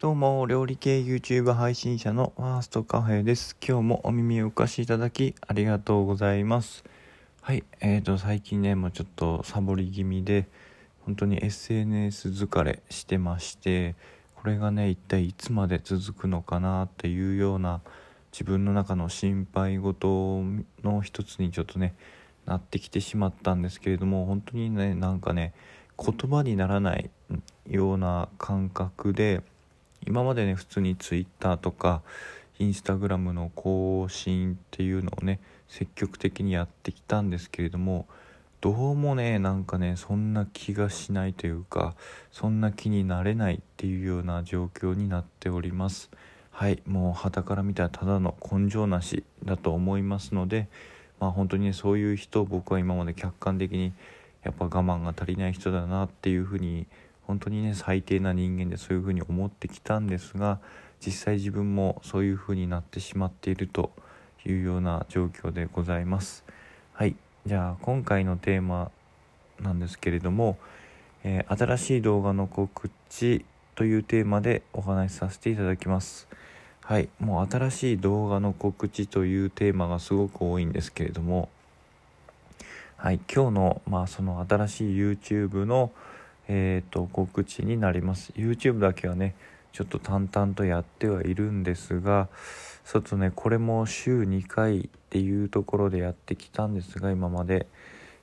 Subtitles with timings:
[0.00, 3.54] どうも、料理系 YouTube 配信者のファーストカフェです。
[3.62, 6.84] 今日もお耳をお貸しいただきありがとうございます。
[7.42, 10.48] はい、えーと、最近ね、もうちょっとサボり気味で、
[11.04, 13.94] 本当に SNS 疲れしてまして、
[14.36, 17.82] これがね、一体いつまで続くのかなっていうような
[18.32, 20.42] 自分の中の心配事
[20.82, 21.94] の一つにちょっとね、
[22.46, 25.52] なってきてしまったんですけれども、本当にね、なんかね、
[25.98, 27.10] 言葉にならない
[27.68, 29.42] ような感覚で、
[30.06, 32.02] 今までね普通に Twitter とか
[32.58, 38.06] Instagram の更新っていうのをね積極的にやってきたんですけれども
[38.60, 41.94] どうもねなんかねそんな気がしないというか
[42.30, 46.10] そんな気になれないっていうような状況になっております。
[46.50, 50.68] はいもう旗から見たらただの根性なしだと思いますので
[51.18, 53.94] まあ本当にねそういう人を僕は今まで客観的に
[54.42, 56.86] やっぱ我慢が足りない人だなっていうふうに
[57.30, 60.58] 本当にね最低な人間でそういうふうに思ってきたんですが
[60.98, 63.92] 実際自分もそういうふうになってしまっていると
[64.44, 66.44] いうような状況でございます。
[66.92, 67.14] はい。
[67.46, 68.90] じゃあ今回のテーマ
[69.60, 70.58] なんですけれども、
[71.22, 73.44] えー、新しい動画の告知
[73.76, 76.26] というテーマでお話しさせていただきます。
[76.82, 77.08] はい。
[77.20, 81.48] もう新しい動画の告知というテーマがすごく多いんですけれども
[82.96, 83.20] はい。
[83.32, 85.92] 今日のまあその新しい YouTube の
[86.52, 88.32] えーと、告知になります。
[88.36, 89.36] YouTube だけはね
[89.72, 92.28] ちょっと淡々とやってはいるんですが
[92.84, 97.66] ちょっとねこれも週2回っていうところでやってきたんですが今まで。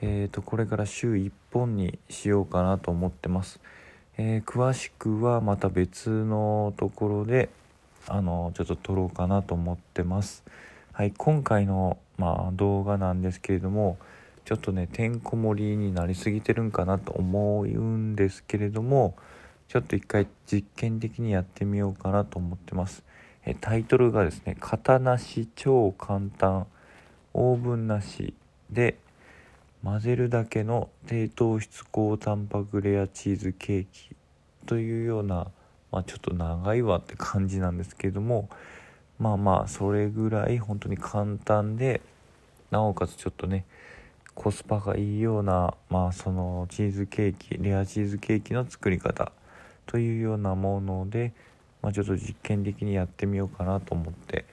[0.00, 3.58] えーとこれから週1本にしようかなと思ってます、
[4.16, 7.48] えー、詳しくはまた別のところで
[8.06, 10.44] あのちょっと撮ろうかなと思ってます。
[10.92, 13.98] はい今回の、まあ、動画なんですけれども
[14.48, 19.14] ちょっとねてんこ盛りになりすぎてるんかなと思うんですけれども
[19.68, 23.04] ちょっと一回実験的にやってみようかなと思ってます。
[23.44, 26.66] えタイトルがですね「型なし超簡単
[27.34, 28.32] オーブンなし
[28.70, 28.96] で
[29.84, 34.16] 混ぜるだけの低糖質高タンパクレアチーズケーキ」
[34.64, 35.48] というような
[35.92, 38.48] まあちょっと長いわって感じなんですけれども
[39.18, 42.00] まあまあそれぐらい本当に簡単で
[42.70, 43.66] なおかつちょっとね
[44.38, 49.32] コスパがいいような、まあ、そのチーズケーキレアチーズケーキの作り方
[49.84, 51.32] というようなもので、
[51.82, 54.44] まあ、ちょっと実験的にやってみようかなと思って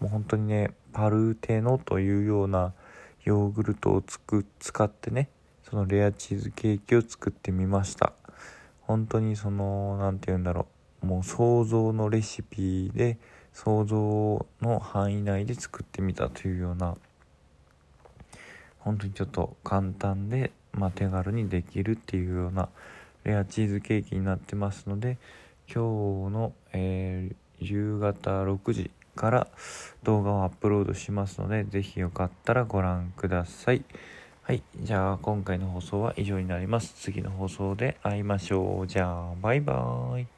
[0.00, 2.72] もう本当にねパルテノというような
[3.24, 5.28] ヨーグルトをつく使ってね
[5.68, 8.14] そのレアチーズケーキを作ってみました。
[8.80, 10.66] 本当にその何て言うんだろ
[11.02, 13.18] うもう想像のレシピで
[13.52, 16.96] 想像の範囲内で作ってみたというような
[18.84, 22.68] 本当にちょっと簡単で、まあ、手軽にできるっていうような
[23.24, 25.16] レアチーズケーキになってますので
[25.66, 29.48] 今日の、えー、夕方6時から
[30.02, 33.82] 動画をアップロードしますので是非よかったらご覧ください。
[34.42, 34.62] はい。
[34.82, 36.92] じゃあ今回の放送は以上になります。
[36.98, 38.86] 次の放送で会いましょう。
[38.86, 40.33] じゃあバイバーイ。